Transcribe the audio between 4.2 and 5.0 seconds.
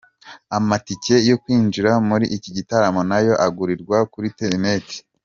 internet.